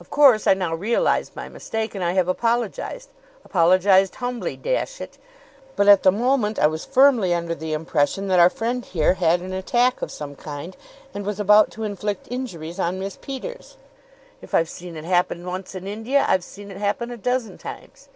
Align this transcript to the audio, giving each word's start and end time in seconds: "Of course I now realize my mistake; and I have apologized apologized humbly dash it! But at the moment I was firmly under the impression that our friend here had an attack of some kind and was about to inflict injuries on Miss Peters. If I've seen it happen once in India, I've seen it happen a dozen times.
"Of 0.00 0.10
course 0.10 0.48
I 0.48 0.54
now 0.54 0.74
realize 0.74 1.30
my 1.36 1.48
mistake; 1.48 1.94
and 1.94 2.02
I 2.02 2.10
have 2.14 2.26
apologized 2.26 3.08
apologized 3.44 4.16
humbly 4.16 4.56
dash 4.56 5.00
it! 5.00 5.16
But 5.76 5.86
at 5.86 6.02
the 6.02 6.10
moment 6.10 6.58
I 6.58 6.66
was 6.66 6.84
firmly 6.84 7.32
under 7.32 7.54
the 7.54 7.72
impression 7.72 8.26
that 8.26 8.40
our 8.40 8.50
friend 8.50 8.84
here 8.84 9.14
had 9.14 9.38
an 9.40 9.52
attack 9.52 10.02
of 10.02 10.10
some 10.10 10.34
kind 10.34 10.76
and 11.14 11.24
was 11.24 11.38
about 11.38 11.70
to 11.70 11.84
inflict 11.84 12.26
injuries 12.32 12.80
on 12.80 12.98
Miss 12.98 13.16
Peters. 13.22 13.76
If 14.42 14.54
I've 14.56 14.68
seen 14.68 14.96
it 14.96 15.04
happen 15.04 15.46
once 15.46 15.76
in 15.76 15.86
India, 15.86 16.24
I've 16.26 16.42
seen 16.42 16.72
it 16.72 16.76
happen 16.76 17.12
a 17.12 17.16
dozen 17.16 17.56
times. 17.56 18.08